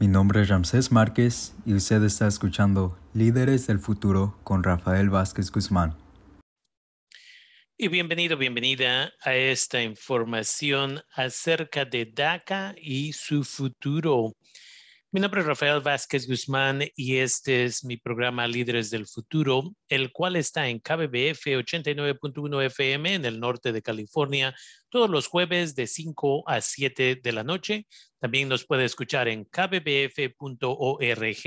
[0.00, 5.52] Mi nombre es Ramsés Márquez y usted está escuchando Líderes del Futuro con Rafael Vázquez
[5.52, 5.96] Guzmán.
[7.78, 14.32] Y bienvenido, bienvenida a esta información acerca de DACA y su futuro.
[15.14, 20.10] Mi nombre es Rafael Vázquez Guzmán y este es mi programa Líderes del Futuro, el
[20.10, 24.56] cual está en KBBF 89.1 FM en el norte de California,
[24.88, 27.86] todos los jueves de 5 a 7 de la noche.
[28.24, 31.42] También nos puede escuchar en kbbf.org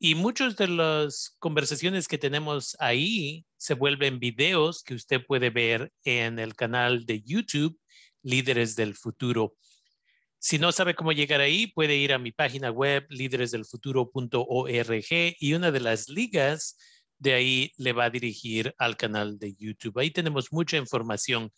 [0.00, 5.92] y muchas de las conversaciones que tenemos ahí se vuelven videos que usted puede ver
[6.02, 7.78] en el canal de YouTube
[8.24, 9.54] Líderes del Futuro.
[10.40, 15.70] Si no sabe cómo llegar ahí, puede ir a mi página web líderesdelfuturo.org y una
[15.70, 16.78] de las ligas
[17.20, 20.00] de ahí le va a dirigir al canal de YouTube.
[20.00, 21.52] Ahí tenemos mucha información.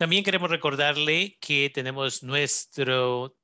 [0.00, 3.36] También queremos recordarle que tenemos nuestro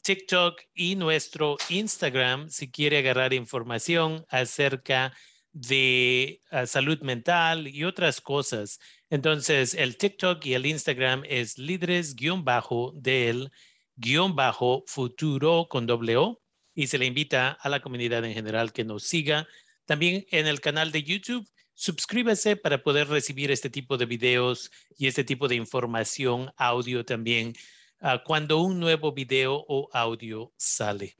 [0.00, 5.12] TikTok y nuestro Instagram si quiere agarrar información acerca
[5.52, 8.78] de ah, salud mental y otras cosas.
[9.10, 13.50] Entonces, el TikTok y el Instagram es líderes guion bajo del
[13.96, 16.40] guion bajo futuro con doble O
[16.74, 19.46] y se le invita a la comunidad en general que nos siga.
[19.84, 21.46] También en el canal de YouTube,
[21.78, 27.54] suscríbase para poder recibir este tipo de videos y este tipo de información, audio también,
[28.00, 31.14] ah, cuando un nuevo video o audio sale.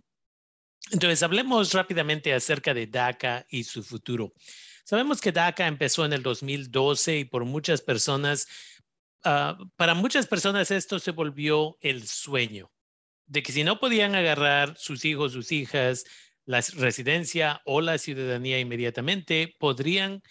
[0.91, 4.33] Entonces, hablemos rápidamente acerca de DACA y su futuro.
[4.85, 8.49] Sabemos que DACA empezó en el 2012 y por muchas personas,
[9.23, 12.69] ah, para muchas personas esto se volvió el sueño
[13.27, 16.05] de que si no podían agarrar sus hijos, sus hijas,
[16.47, 20.23] la residencia o la ciudadanía inmediatamente, podrían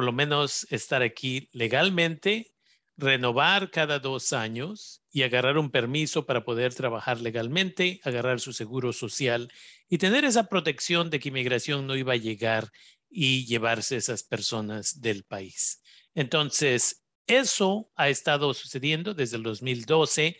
[0.00, 2.54] por lo menos estar aquí legalmente,
[2.96, 8.94] renovar cada dos años y agarrar un permiso para poder trabajar legalmente, agarrar su seguro
[8.94, 9.52] social
[9.90, 12.70] y tener esa protección de que inmigración no iba a llegar
[13.10, 15.82] y llevarse esas personas del país.
[16.14, 20.38] Entonces, eso ha estado sucediendo desde el 2012,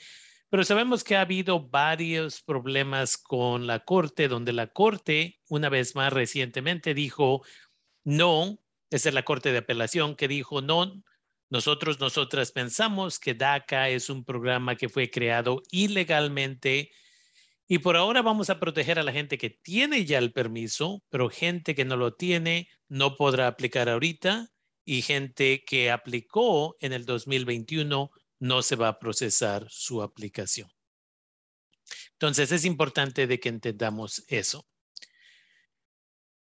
[0.49, 5.95] pero sabemos que ha habido varios problemas con la Corte, donde la Corte, una vez
[5.95, 7.43] más recientemente, dijo,
[8.05, 8.59] no,
[8.91, 11.03] esa es la Corte de Apelación que dijo, no,
[11.49, 16.91] nosotros, nosotras pensamos que DACA es un programa que fue creado ilegalmente
[17.67, 21.31] y por ahora vamos a proteger a la gente que tiene ya el permiso, pero
[21.31, 24.49] gente que no lo tiene no podrá aplicar ahorita
[24.85, 30.69] y gente que aplicó en el 2021 no se va a procesar su aplicación.
[32.13, 34.67] Entonces es importante de que entendamos eso.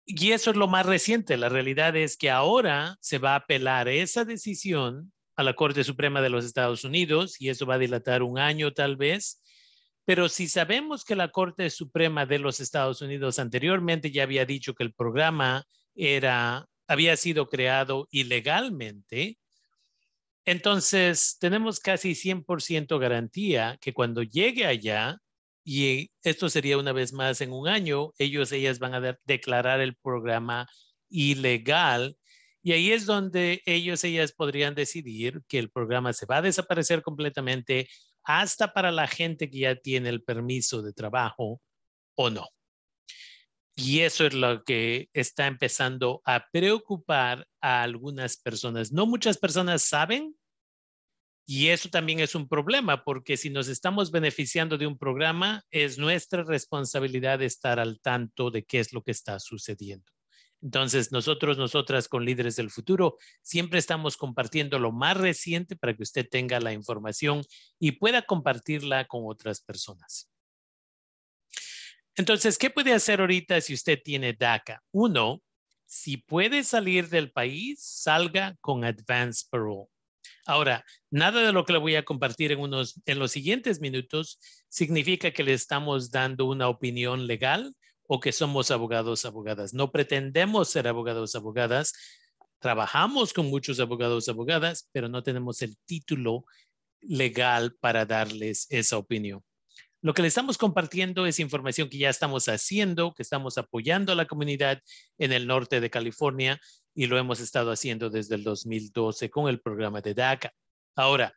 [0.06, 1.38] Y eso es lo más reciente.
[1.38, 6.22] La realidad es que ahora se va a apelar esa decisión a la Corte Suprema
[6.22, 9.42] de los Estados Unidos y eso va a dilatar un año tal vez
[10.06, 14.74] pero si sabemos que la Corte Suprema de los Estados Unidos anteriormente ya había dicho
[14.74, 19.38] que el programa era, había sido creado ilegalmente,
[20.44, 25.20] entonces tenemos casi 100% garantía que cuando llegue allá,
[25.64, 29.96] y esto sería una vez más en un año, ellos, ellas van a declarar el
[29.96, 30.68] programa
[31.10, 32.18] ilegal.
[32.64, 37.02] Y ahí es donde ellos, ellas podrían decidir que el programa se va a desaparecer
[37.02, 37.88] completamente
[38.24, 41.62] hasta para la gente que ya tiene el permiso de trabajo
[42.16, 42.48] o no.
[43.76, 48.92] Y eso es lo que está empezando a preocupar a algunas personas.
[48.92, 50.36] No muchas personas saben
[51.54, 55.98] y eso también es un problema porque si nos estamos beneficiando de un programa, es
[55.98, 60.10] nuestra responsabilidad estar al tanto de qué es lo que está sucediendo.
[60.62, 66.04] Entonces, nosotros, nosotras con líderes del futuro, siempre estamos compartiendo lo más reciente para que
[66.04, 67.42] usted tenga la información
[67.78, 70.32] y pueda compartirla con otras personas.
[72.16, 74.82] Entonces, ¿qué puede hacer ahorita si usted tiene DACA?
[74.92, 75.44] Uno,
[75.86, 79.91] si puede salir del país, salga con Advance Parole.
[80.46, 84.40] Ahora, nada de lo que le voy a compartir en, unos, en los siguientes minutos
[84.70, 87.76] significa que le estamos dando una opinión legal
[88.08, 89.74] o que somos abogados, abogadas.
[89.74, 91.94] No pretendemos ser abogados, abogadas.
[92.60, 96.46] Trabajamos con muchos abogados, abogadas, pero no tenemos el título
[97.02, 99.44] legal para darles esa opinión.
[100.04, 104.16] Lo que le estamos compartiendo es información que ya estamos haciendo, que estamos apoyando a
[104.16, 104.82] la comunidad
[105.20, 106.60] en el norte de California
[106.94, 110.54] y lo hemos estado haciendo desde el 2012 con el programa de DACA.
[110.96, 111.34] Ahora,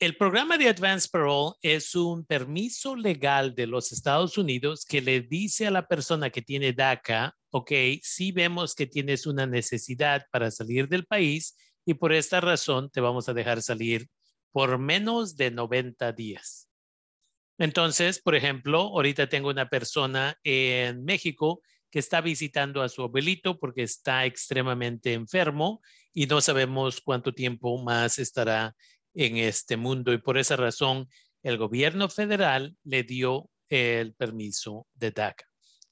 [0.00, 5.22] el programa de Advance Parole es un permiso legal de los Estados Unidos que le
[5.22, 7.72] dice a la persona que tiene DACA, ok,
[8.02, 13.00] si vemos que tienes una necesidad para salir del país y por esta razón te
[13.00, 14.08] vamos a dejar salir
[14.52, 16.68] por menos de 90 días.
[17.58, 23.58] Entonces, por ejemplo, ahorita tengo una persona en México que está visitando a su abuelito
[23.58, 25.80] porque está extremadamente enfermo
[26.12, 28.74] y no sabemos cuánto tiempo más estará
[29.14, 30.12] en este mundo.
[30.12, 31.08] Y por esa razón,
[31.42, 35.44] el gobierno federal le dio el permiso de DACA.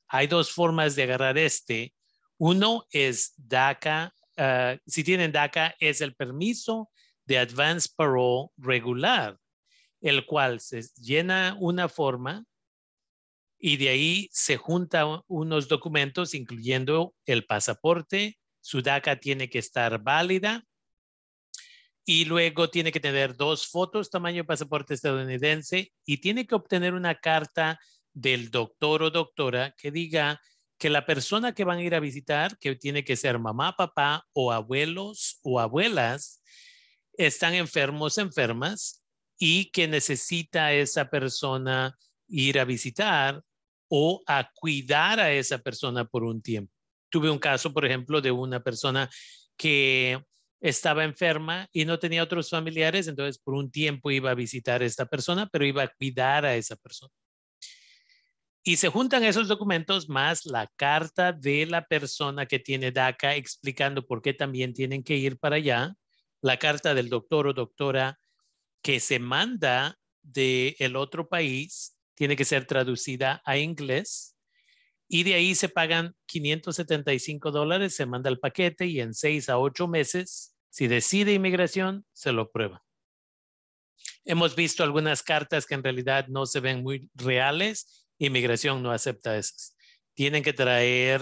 [0.08, 1.94] Hay dos formas de agarrar este.
[2.38, 4.12] Uno es DACA.
[4.37, 6.90] Ah, si tienen DACA, es el permiso
[7.25, 9.38] de Advance Parole regular,
[10.00, 12.44] el cual se llena una forma
[13.58, 18.38] y de ahí se juntan unos documentos, incluyendo el pasaporte.
[18.61, 20.64] Su DACA tiene que estar válida
[22.05, 27.17] y luego tiene que tener dos fotos tamaño pasaporte estadounidense y tiene que obtener una
[27.17, 27.81] carta
[28.12, 30.41] del doctor o doctora que diga
[30.79, 34.26] que la persona que van a ir a visitar, que tiene que ser mamá, papá
[34.32, 36.43] o abuelos o abuelas,
[37.14, 39.03] están enfermos, enfermas
[39.38, 41.97] y que necesita esa persona
[42.28, 43.43] ir a visitar
[43.88, 46.73] o a cuidar a esa persona por un tiempo.
[47.08, 49.08] Tuve un caso, por ejemplo, de una persona
[49.56, 50.20] que
[50.61, 54.87] estaba enferma y no tenía otros familiares, entonces por un tiempo iba a visitar a
[54.87, 57.12] esta persona, pero iba a cuidar a esa persona.
[58.64, 64.05] Y se juntan esos documentos más la carta de la persona que tiene DACA explicando
[64.05, 65.94] por qué también tienen que ir para allá,
[66.43, 68.19] la carta del doctor o doctora
[68.82, 74.36] que se manda del el otro país tiene que ser traducida a inglés
[75.08, 79.58] y de ahí se pagan 575 dólares, se manda el paquete y en seis a
[79.58, 82.82] ocho meses, si decide inmigración, se lo prueba.
[84.24, 89.36] Hemos visto algunas cartas que en realidad no se ven muy reales inmigración no acepta
[89.36, 89.76] esas.
[90.14, 91.20] Tienen que traer,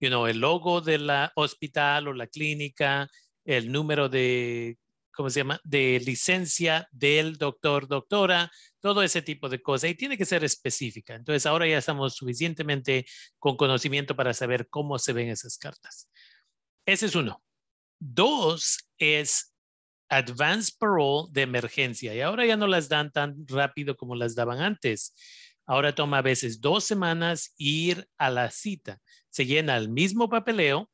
[0.00, 3.08] you el logo de la hospital o la clínica,
[3.44, 4.78] el número de,
[5.12, 5.60] ¿cómo se llama?
[5.64, 8.50] De licencia del doctor, doctora,
[8.80, 9.90] todo ese tipo de cosas.
[9.90, 11.14] Y tiene que ser específica.
[11.14, 13.06] Entonces, ahora ya estamos suficientemente
[13.38, 16.10] con conocimiento para saber cómo se ven esas cartas.
[16.86, 17.42] Ese es uno.
[17.98, 19.54] Dos es
[20.08, 22.14] advance parole de emergencia.
[22.14, 25.14] Y ahora ya no las dan tan rápido como las daban antes.
[25.66, 29.00] Ahora toma a veces dos semanas ir a la cita.
[29.28, 30.90] Se llena el mismo papeleo,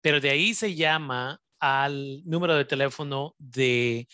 [0.00, 4.08] pero de ahí se llama al número de teléfono de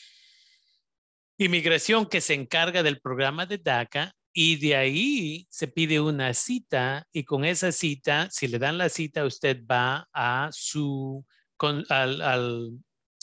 [1.38, 7.06] inmigración que se encarga del programa de DACA y de ahí se pide una cita
[7.12, 11.24] y con esa cita, si le dan la cita, usted va a su,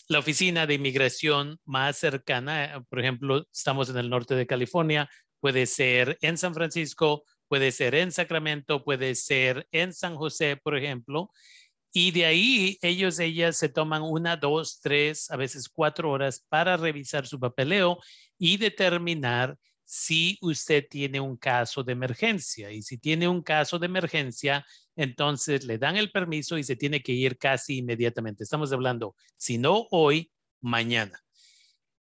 [0.07, 2.83] la oficina de inmigración más cercana.
[2.89, 5.09] Por ejemplo, estamos en el norte de California,
[5.39, 10.77] puede ser en San Francisco, puede ser en Sacramento, puede ser en San José, por
[10.77, 11.31] ejemplo.
[11.97, 16.75] Y de ahí ellos, ellas se toman una, dos, tres, a veces cuatro horas para
[16.75, 17.99] revisar su papeleo
[18.37, 22.69] y determinar si usted tiene un caso de emergencia.
[22.69, 24.65] Y si tiene un caso de emergencia,
[24.97, 28.43] entonces le dan el permiso y se tiene que ir casi inmediatamente.
[28.43, 31.17] Estamos hablando, si no hoy, mañana.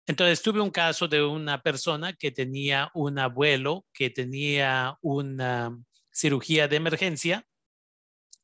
[0.06, 5.78] Entonces tuve un caso de una persona que tenía un abuelo que tenía una
[6.10, 7.46] cirugía de emergencia,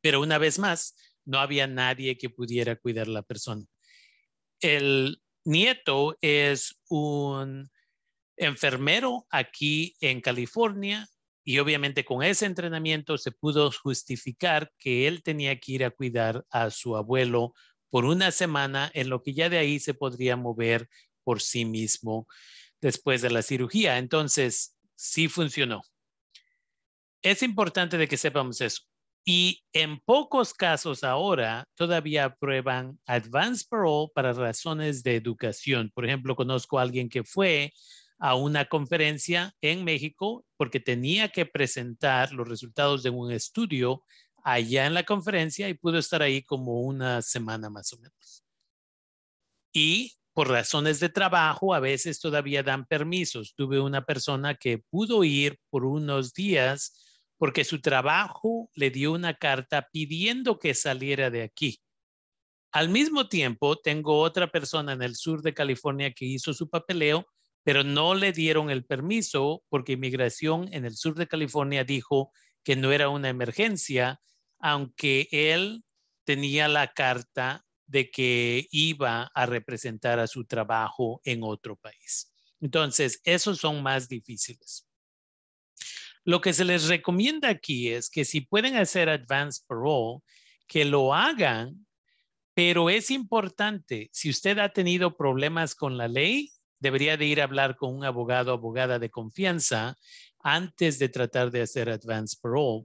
[0.02, 0.94] pero una vez más,
[1.28, 3.64] no había nadie que pudiera cuidar a la persona.
[4.60, 7.70] El nieto es un
[8.36, 11.06] enfermero aquí en California
[11.44, 16.46] y obviamente con ese entrenamiento se pudo justificar que él tenía que ir a cuidar
[16.50, 17.54] a su abuelo
[17.90, 20.88] por una semana, en lo que ya de ahí se podría mover
[21.24, 22.26] por sí mismo
[22.80, 23.98] después de la cirugía.
[23.98, 25.82] Entonces, sí funcionó.
[27.22, 28.82] Es importante de que sepamos eso.
[29.30, 35.90] Y en pocos casos ahora todavía aprueban advance parole para razones de educación.
[35.94, 37.74] Por ejemplo, conozco a alguien que fue
[38.18, 44.02] a una conferencia en México porque tenía que presentar los resultados de un estudio
[44.44, 48.44] allá en la conferencia y pudo estar ahí como una semana más o menos.
[49.74, 53.54] Y por razones de trabajo, a veces todavía dan permisos.
[53.54, 57.07] Tuve una persona que pudo ir por unos días
[57.38, 61.80] porque su trabajo le dio una carta pidiendo que saliera de aquí.
[62.72, 67.26] Al mismo tiempo, tengo otra persona en el sur de California que hizo su papeleo,
[67.62, 72.32] pero no le dieron el permiso porque inmigración en el sur de California dijo
[72.64, 74.20] que no era una emergencia,
[74.58, 75.84] aunque él
[76.24, 82.32] tenía la carta de que iba a representar a su trabajo en otro país.
[82.60, 84.87] Entonces, esos son más difíciles.
[86.28, 90.18] Lo que se les recomienda aquí es que si pueden hacer advance parole,
[90.66, 91.86] que lo hagan,
[92.52, 97.44] pero es importante, si usted ha tenido problemas con la ley, debería de ir a
[97.44, 99.96] hablar con un abogado o abogada de confianza
[100.40, 102.84] antes de tratar de hacer advance parole.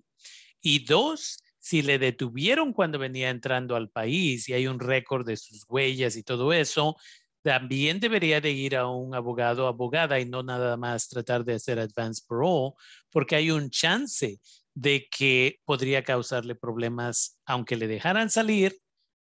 [0.62, 5.36] Y dos, si le detuvieron cuando venía entrando al país y hay un récord de
[5.36, 6.96] sus huellas y todo eso,
[7.44, 11.56] también debería de ir a un abogado o abogada y no nada más tratar de
[11.56, 12.72] hacer advance parole,
[13.12, 14.40] porque hay un chance
[14.74, 18.80] de que podría causarle problemas, aunque le dejaran salir,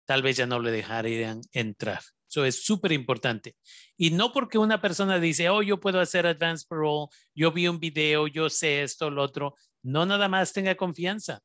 [0.05, 2.01] tal vez ya no le dejarían entrar.
[2.29, 3.55] Eso es súper importante.
[3.97, 7.79] Y no porque una persona dice, oh, yo puedo hacer advance parole, yo vi un
[7.79, 9.55] video, yo sé esto, lo otro.
[9.81, 11.41] No nada más tenga confianza.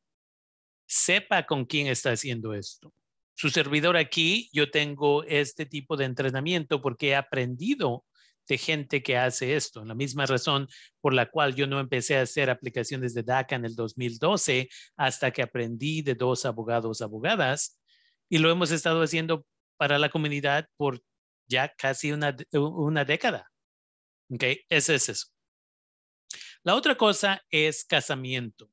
[0.87, 2.93] Sepa con quién está haciendo esto.
[3.35, 8.05] Su servidor aquí, yo tengo este tipo de entrenamiento porque he aprendido
[8.47, 9.85] de gente que hace esto.
[9.85, 10.69] La misma razón
[11.01, 15.31] por la cual yo no empecé a hacer aplicaciones de DACA en el 2012 hasta
[15.31, 17.81] que aprendí de dos abogados, abogadas,
[18.29, 21.03] y lo hemos estado haciendo para la comunidad por
[21.47, 23.51] ya casi una, una década.
[24.31, 24.45] ¿Ok?
[24.69, 25.27] Ese es eso.
[26.63, 28.71] La otra cosa es casamiento.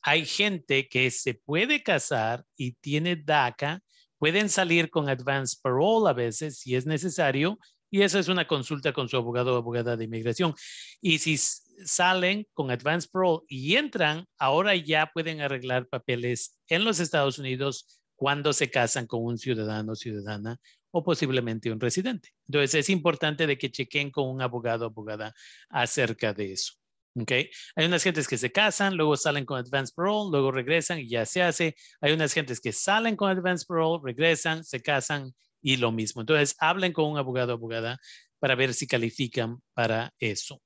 [0.00, 3.82] Hay gente que se puede casar y tiene DACA,
[4.18, 7.58] pueden salir con advance parole a veces si es necesario,
[7.90, 10.54] y eso es una consulta con su abogado o abogada de inmigración.
[11.00, 17.00] Y si salen con advance parole y entran, ahora ya pueden arreglar papeles en los
[17.00, 20.58] Estados Unidos cuando se casan con un ciudadano o ciudadana
[20.90, 22.30] o posiblemente un residente.
[22.48, 25.34] Entonces es importante de que chequen con un abogado o abogada
[25.68, 26.72] acerca de eso.
[27.18, 27.50] Okay.
[27.74, 31.24] Hay unas gentes que se casan, luego salen con advance parole, luego regresan y ya
[31.24, 31.74] se hace.
[32.02, 36.20] Hay unas gentes que salen con advance parole, regresan, se casan y lo mismo.
[36.20, 37.98] Entonces hablen con un abogado o abogada
[38.38, 40.60] para ver si califican para eso.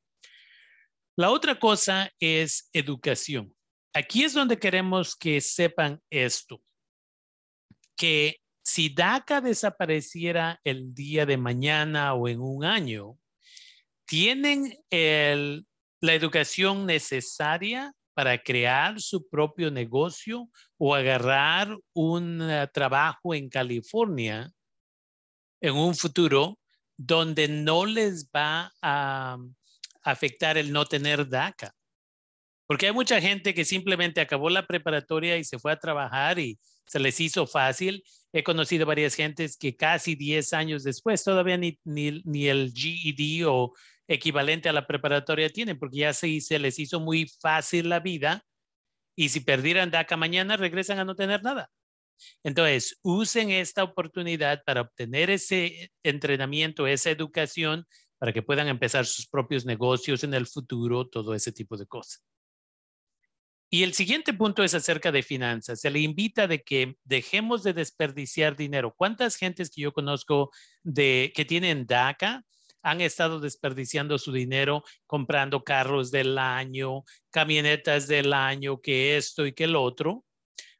[1.16, 3.54] La otra cosa es educación.
[3.92, 6.60] Aquí es donde queremos que sepan esto
[7.96, 13.18] que si DACA desapareciera el día de mañana o en un año,
[14.06, 14.74] tienen
[16.00, 24.50] la educación necesaria para crear su propio negocio o agarrar un eh, trabajo en California
[25.60, 26.58] en un futuro
[26.96, 29.38] donde no les va a
[30.02, 31.72] afectar el no tener DACA.
[32.66, 36.58] Porque hay mucha gente que simplemente acabó la preparatoria y se fue a trabajar y
[36.86, 38.04] se les hizo fácil.
[38.32, 43.72] He conocido varias gentes que casi 10 años después todavía ni, ni, el GED o
[44.10, 48.44] equivalente a la preparatoria tienen, porque ya se, les hizo muy fácil la vida
[49.16, 51.70] y si perdieran DACA mañana regresan a no tener nada.
[52.42, 57.86] Entonces, usen esta oportunidad para obtener ese entrenamiento, esa educación,
[58.18, 62.22] para que puedan empezar sus propios negocios en el futuro, todo ese tipo de cosas.
[63.70, 65.80] Y el siguiente punto es acerca de finanzas.
[65.80, 68.92] Se le invita de que dejemos de desperdiciar dinero.
[68.96, 70.50] ¿Cuántas gentes que yo conozco
[70.82, 72.44] de, que tienen DACA
[72.82, 79.52] han estado desperdiciando su dinero comprando carros del año, camionetas del año, que esto y
[79.52, 80.24] que el otro?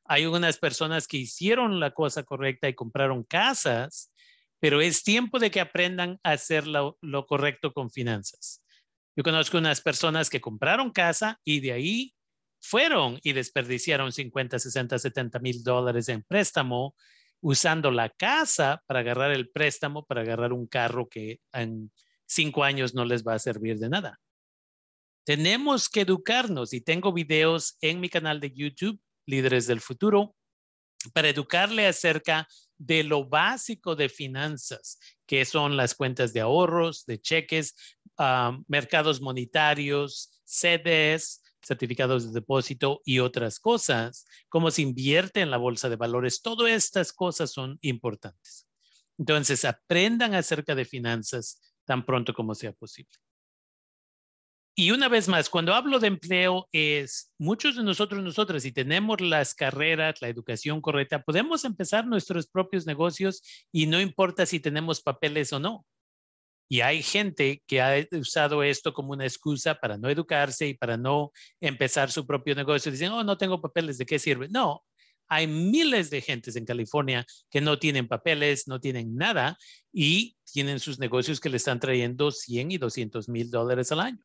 [0.05, 4.13] Hay unas personas que hicieron la cosa correcta y compraron casas,
[4.59, 8.65] pero es tiempo de que aprendan a hacer lo, lo correcto con finanzas.
[9.17, 12.15] Yo conozco unas personas que compraron casa y de ahí
[12.61, 16.95] fueron y desperdiciaron 50, 60, 70 mil dólares en préstamo
[17.41, 21.91] usando la casa para agarrar el préstamo, para agarrar un carro que en
[22.27, 24.21] cinco años no les va a servir de nada.
[25.25, 30.35] Tenemos que educarnos y tengo videos en mi canal de YouTube, Líderes del Futuro,
[31.13, 32.47] para educarle acerca
[32.79, 37.75] de lo básico de finanzas, que son las cuentas de ahorros, de cheques,
[38.19, 45.57] ah, mercados monetarios, CDs, certificados de depósito y otras cosas, cómo se invierte en la
[45.57, 48.69] bolsa de valores, todas estas cosas son importantes.
[49.19, 53.13] Entonces, aprendan acerca de finanzas tan pronto como sea posible.
[54.75, 59.21] Y una vez más, cuando hablo de empleo, es muchos de nosotros, nosotras, si tenemos
[59.21, 65.03] las carreras, la educación correcta, podemos empezar nuestros propios negocios y no importa si tenemos
[65.03, 65.85] papeles o no.
[66.73, 70.97] Y hay gente que ha usado esto como una excusa para no educarse y para
[70.97, 72.93] no empezar su propio negocio.
[72.93, 74.49] Dicen, oh, no tengo papeles, ¿de qué sirve?
[74.49, 74.85] No,
[75.29, 79.59] hay miles de gentes en California que no tienen papeles, no tienen nada
[79.93, 84.25] y tienen sus negocios que le están trayendo 100 y 200 mil dólares al año.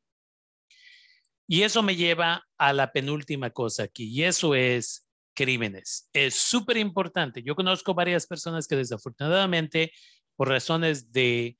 [1.47, 6.09] Y eso me lleva a la penúltima cosa aquí, y eso es crímenes.
[6.13, 7.41] Es súper importante.
[7.41, 9.91] Yo conozco varias personas que desafortunadamente,
[10.35, 11.57] por razones de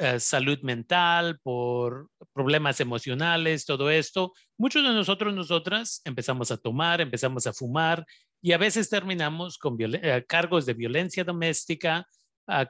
[0.00, 7.00] eh, salud mental, por problemas emocionales, todo esto, muchos de nosotros, nosotras, empezamos a tomar,
[7.00, 8.04] empezamos a fumar
[8.42, 12.06] y a veces terminamos con eh, cargos de violencia doméstica,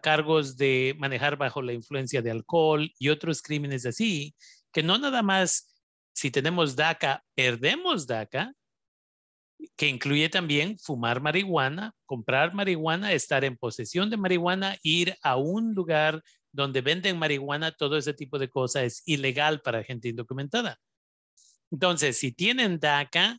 [0.02, 4.34] cargos de manejar bajo la influencia de alcohol y otros crímenes así,
[4.72, 5.70] que no nada más
[6.12, 8.52] si tenemos DACA, perdemos DACA,
[9.76, 15.75] que incluye también fumar marihuana, comprar marihuana, estar en posesión de marihuana, ir a un
[15.75, 16.22] lugar
[16.52, 20.80] donde venden marihuana, todo ese tipo de cosas es ilegal para gente indocumentada.
[21.71, 23.38] Entonces, si tienen DACA,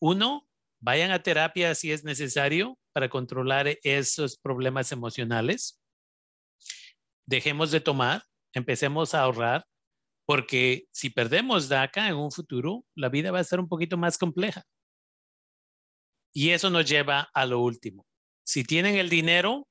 [0.00, 0.48] uno,
[0.80, 5.80] vayan a terapia si es necesario para controlar esos problemas emocionales.
[7.26, 8.22] Dejemos de tomar,
[8.54, 9.66] empecemos a ahorrar,
[10.24, 14.18] porque si perdemos DACA en un futuro, la vida va a ser un poquito más
[14.18, 14.62] compleja.
[16.32, 18.06] Y eso nos lleva a lo último.
[18.44, 19.66] Si tienen el dinero,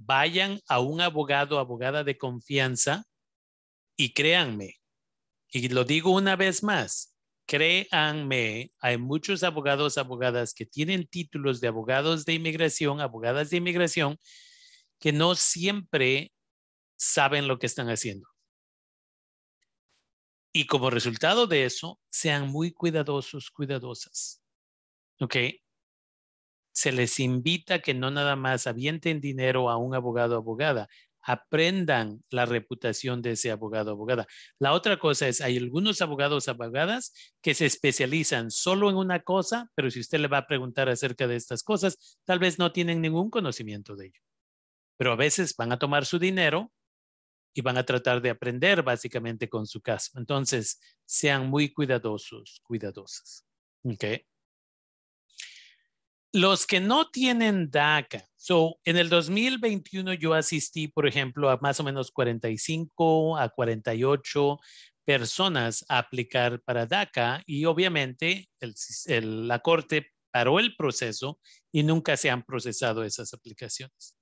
[0.00, 3.04] vayan a un abogado, abogada de confianza
[3.96, 4.76] y créanme,
[5.52, 7.14] y lo digo una vez más,
[7.46, 14.18] créanme, hay muchos abogados, abogadas que tienen títulos de abogados de inmigración, abogadas de inmigración,
[14.98, 16.32] que no siempre
[16.96, 18.28] saben lo que están haciendo.
[20.52, 24.42] Y como resultado de eso, sean muy cuidadosos, cuidadosas.
[25.20, 25.36] ¿Ok?
[26.72, 30.88] Se les invita que no nada más avienten dinero a un abogado abogada,
[31.22, 34.26] aprendan la reputación de ese abogado abogada.
[34.58, 37.12] La otra cosa es, hay algunos abogados abogadas
[37.42, 41.26] que se especializan solo en una cosa, pero si usted le va a preguntar acerca
[41.26, 44.20] de estas cosas, tal vez no tienen ningún conocimiento de ello.
[44.96, 46.72] Pero a veces van a tomar su dinero
[47.54, 50.18] y van a tratar de aprender básicamente con su caso.
[50.18, 53.44] Entonces, sean muy cuidadosos, cuidadosas.
[53.82, 54.29] Okay.
[56.32, 61.80] Los que no tienen DACA, so en el 2021 yo asistí, por ejemplo, a más
[61.80, 64.58] o menos 45 a 48
[65.04, 68.48] personas a aplicar para DACA y obviamente
[69.08, 71.40] la Corte paró el proceso
[71.72, 74.14] y nunca se han procesado esas aplicaciones.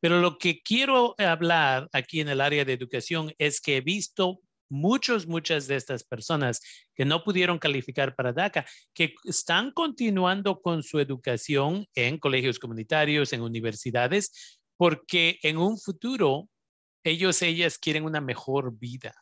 [0.00, 4.40] Pero lo que quiero hablar aquí en el área de educación es que he visto
[4.68, 6.60] muchos, muchas de estas personas
[6.94, 13.32] que no pudieron calificar para DACA, que están continuando con su educación en colegios comunitarios,
[13.32, 16.48] en universidades, porque en un futuro
[17.04, 19.14] ellos, ellas quieren una mejor vida.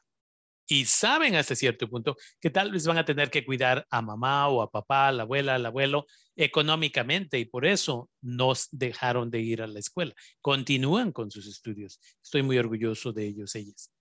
[0.69, 4.49] Y saben hasta cierto punto que tal vez van a tener que cuidar a mamá
[4.49, 9.41] o a papá, a la abuela, al abuelo económicamente y por eso nos dejaron de
[9.41, 10.13] ir a la escuela.
[10.41, 12.01] Continúan con sus estudios.
[12.23, 13.93] Estoy muy orgulloso de ellos, ellas.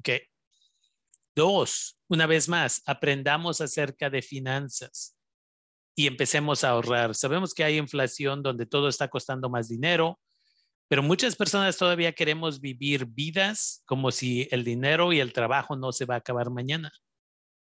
[0.00, 0.22] Okay.
[1.34, 5.16] Dos, una vez más, aprendamos acerca de finanzas
[5.96, 7.14] y empecemos a ahorrar.
[7.14, 10.20] Sabemos que hay inflación donde todo está costando más dinero,
[10.88, 15.92] pero muchas personas todavía queremos vivir vidas como si el dinero y el trabajo no
[15.92, 16.92] se va a acabar mañana.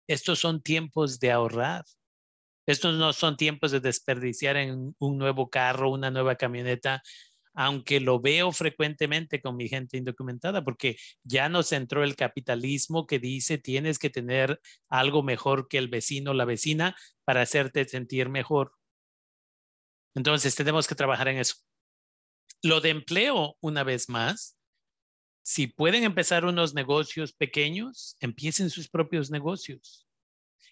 [0.06, 1.84] Estos son tiempos de ahorrar.
[2.66, 7.02] Estos no son tiempos de desperdiciar en un nuevo carro, una nueva camioneta,
[7.54, 13.18] aunque lo veo frecuentemente con mi gente indocumentada, porque ya nos entró el capitalismo que
[13.18, 18.28] dice tienes que tener algo mejor que el vecino o la vecina para hacerte sentir
[18.28, 18.72] mejor.
[20.14, 21.56] Entonces tenemos que trabajar en eso.
[22.62, 24.56] Lo de empleo, una vez más,
[25.42, 30.06] si pueden empezar unos negocios pequeños, empiecen sus propios negocios.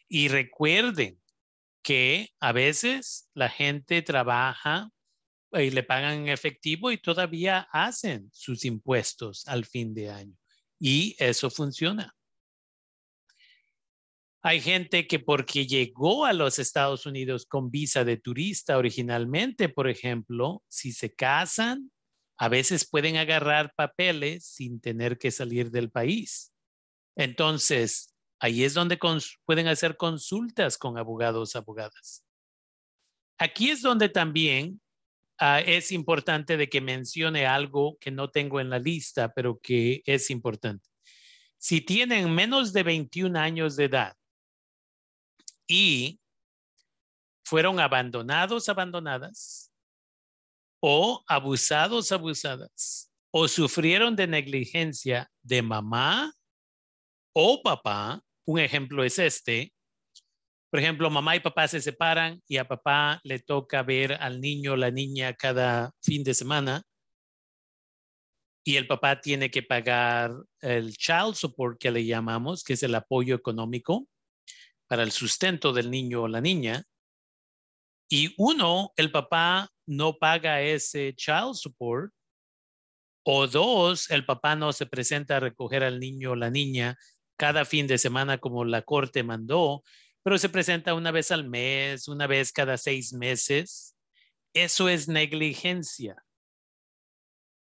[0.08, 1.20] Y recuerden
[1.82, 4.90] que a veces la gente trabaja
[5.52, 10.36] y le pagan en efectivo y todavía hacen sus impuestos al fin de año.
[10.78, 12.14] Y eso funciona.
[14.42, 19.88] Hay gente que porque llegó a los Estados Unidos con visa de turista originalmente, por
[19.88, 21.90] ejemplo, si se casan,
[22.38, 26.54] a veces pueden agarrar papeles sin tener que salir del país.
[27.16, 28.98] Entonces, ahí es donde
[29.44, 32.24] pueden hacer consultas con abogados, abogadas.
[33.36, 34.80] Aquí es donde también
[35.42, 40.02] Ah, es importante de que mencione algo que no tengo en la lista, pero que
[40.04, 40.86] es importante.
[41.56, 44.14] Si tienen menos de 21 años de edad
[45.66, 46.20] y
[47.42, 49.72] fueron abandonados, abandonadas,
[50.82, 56.34] o abusados, abusadas, o sufrieron de negligencia de mamá
[57.32, 59.72] o papá, un ejemplo es este,
[60.70, 64.72] por ejemplo, mamá y papá se separan y a papá le toca ver al niño
[64.72, 66.84] o la niña cada fin de semana
[68.64, 72.94] y el papá tiene que pagar el child support que le llamamos, que es el
[72.94, 74.06] apoyo económico
[74.86, 76.84] para el sustento del niño o la niña.
[78.08, 82.12] Y uno, el papá no paga ese child support.
[83.24, 86.96] O dos, el papá no se presenta a recoger al niño o la niña
[87.36, 89.82] cada fin de semana como la corte mandó
[90.22, 93.96] pero se presenta una vez al mes, una vez cada seis meses.
[94.52, 96.16] Eso es negligencia.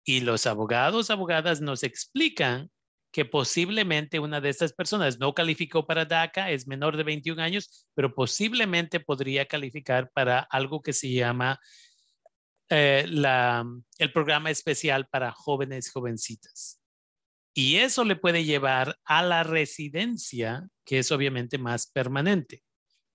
[0.03, 2.71] Y los abogados, abogadas nos explican
[3.11, 7.87] que posiblemente una de estas personas no calificó para DACA, es menor de 21 años,
[7.93, 11.59] pero posiblemente podría calificar para algo que se llama
[12.69, 16.80] eh, el programa especial para jóvenes jovencitas.
[17.53, 22.63] Y eso le puede llevar a la residencia, que es obviamente más permanente.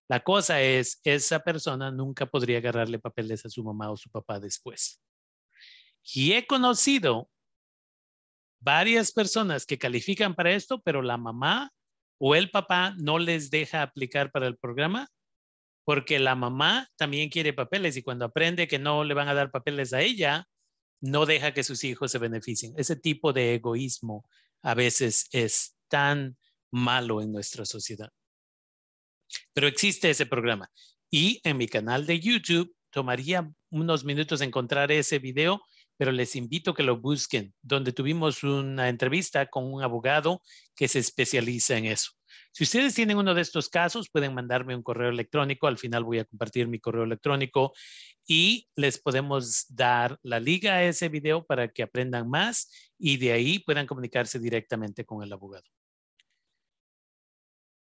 [0.09, 4.38] La cosa es, esa persona nunca podría agarrarle papeles a su mamá o su papá
[4.38, 5.03] después.
[6.14, 7.29] Y he conocido
[8.61, 11.72] varias personas que califican para esto, pero la mamá
[12.18, 15.09] o el papá no les deja aplicar para el programa
[15.87, 19.53] porque la mamá también quiere papeles y cuando aprende que no le van a dar
[19.53, 20.49] papeles a ella,
[21.00, 22.74] no deja que sus hijos se beneficien.
[22.76, 24.28] Ese tipo de egoísmo
[24.62, 26.37] a veces es tan
[26.70, 28.11] malo en nuestra sociedad.
[29.52, 30.70] Pero existe ese programa.
[31.11, 35.62] Y en mi canal de YouTube tomaría unos minutos encontrar ese video
[35.96, 40.42] pero les invito a que lo busquen, donde tuvimos una entrevista con un abogado
[40.74, 42.11] que se especializa en eso.
[42.53, 45.67] Si ustedes tienen uno de estos casos, pueden mandarme un correo electrónico.
[45.67, 47.73] Al final voy a compartir mi correo electrónico
[48.27, 53.33] y les podemos dar la liga a ese video para que aprendan más y de
[53.33, 55.65] ahí puedan comunicarse directamente con el abogado.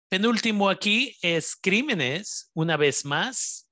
[0.10, 2.50] Penúltimo aquí es crímenes.
[2.54, 3.70] Una vez más,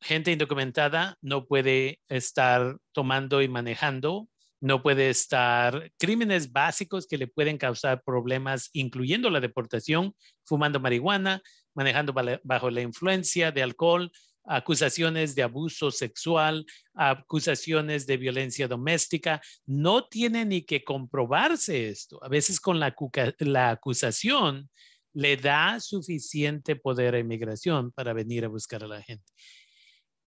[0.00, 4.28] gente indocumentada no puede estar tomando y manejando,
[4.60, 10.14] no puede estar crímenes básicos que le pueden causar problemas, incluyendo la deportación,
[10.44, 11.42] fumando marihuana,
[11.74, 12.14] manejando
[12.44, 14.10] bajo la influencia de alcohol,
[14.44, 16.64] acusaciones de abuso sexual,
[16.94, 19.40] acusaciones de violencia doméstica.
[19.66, 22.22] No tiene ni que comprobarse esto.
[22.22, 22.94] A veces con la,
[23.38, 24.68] la acusación
[25.14, 29.32] le da suficiente poder a inmigración para venir a buscar a la gente.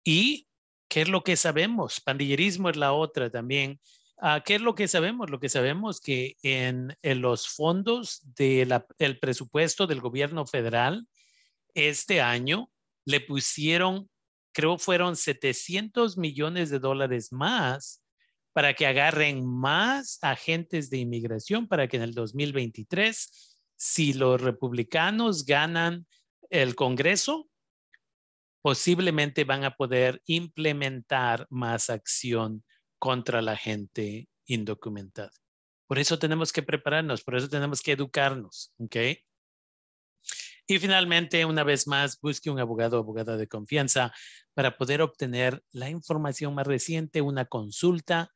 [0.03, 0.47] ¿Y
[0.89, 2.01] qué es lo que sabemos?
[2.01, 3.79] Pandillerismo es la otra también.
[4.17, 5.29] Ah, ¿Qué es lo que sabemos?
[5.29, 11.07] Lo que sabemos que en, los fondos del presupuesto del gobierno federal
[11.73, 12.71] este año
[13.05, 14.09] le pusieron,
[14.53, 18.01] creo fueron 700 millones de dólares más
[18.53, 25.43] para que agarren más agentes de inmigración para que en el 2023, si los republicanos
[25.45, 26.05] ganan
[26.49, 27.49] el Congreso,
[28.61, 32.63] posiblemente van a poder implementar más acción
[33.03, 35.33] contra la gente indocumentada.
[35.87, 38.95] Por eso tenemos que prepararnos, por eso tenemos que educarnos, ¿ok?
[40.67, 44.13] Y finalmente, una vez más, busque un abogado o abogada de confianza
[44.53, 48.31] para poder obtener la información más reciente, una consulta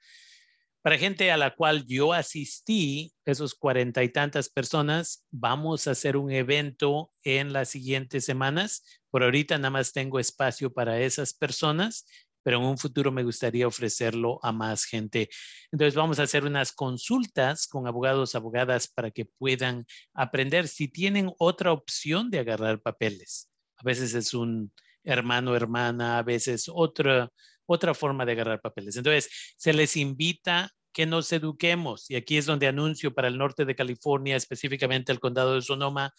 [0.81, 6.15] para gente a la cual yo asistí, esos cuarenta y tantas personas, vamos a hacer
[6.15, 8.83] un evento en las siguientes semanas.
[9.09, 12.05] Por ahorita nada más tengo espacio para esas personas,
[12.47, 15.27] pero en un futuro me gustaría ofrecerlo a más gente.
[15.69, 21.29] Entonces vamos a hacer unas consultas con abogados, abogadas para que puedan aprender si tienen
[21.39, 23.51] otra opción de agarrar papeles.
[23.75, 24.71] A veces es un
[25.03, 27.29] hermano, hermana, a veces otra
[27.65, 28.95] otra forma de agarrar papeles.
[28.95, 32.09] Entonces, se les invita que nos eduquemos.
[32.09, 36.13] Y aquí es donde anuncio para el norte de California, específicamente el condado de Sonoma.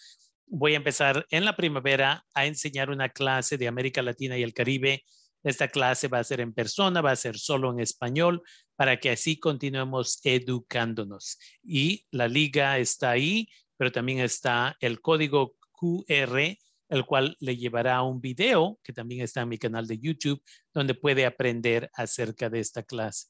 [0.44, 4.52] Voy a empezar en la primavera a enseñar una clase de América Latina y el
[4.52, 5.04] Caribe.
[5.42, 8.42] Esta clase va a ser en persona, va a ser solo en español,
[8.76, 11.38] para que así continuemos educándonos.
[11.62, 17.96] Y la liga está ahí, pero también está el código QR, el cual le llevará
[17.96, 22.50] a un video que también está en mi canal de YouTube, donde puede aprender acerca
[22.50, 23.28] de esta clase.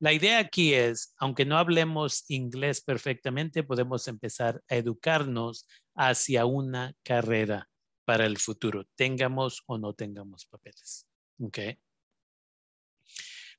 [0.00, 6.94] La idea aquí es, aunque no hablemos inglés perfectamente, podemos empezar a educarnos hacia una
[7.02, 7.68] carrera
[8.04, 11.06] para el futuro, tengamos o no tengamos papeles.
[11.40, 11.78] Okay.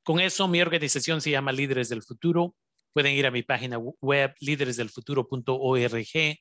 [0.04, 2.56] Con eso, mi organización se llama Líderes del Futuro.
[2.94, 6.38] Pueden ir a mi página web, líderesdelfuturo.org.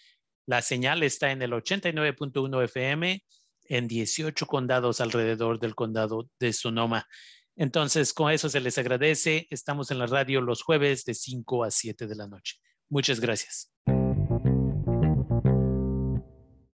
[0.47, 3.23] la señal está en el 89.1 FM
[3.65, 7.07] en 18 condados alrededor del condado de Sonoma.
[7.55, 9.47] Entonces, con eso se les agradece.
[9.51, 12.57] Estamos en la radio los jueves de 5 a 7 de la noche.
[12.89, 13.71] Muchas gracias.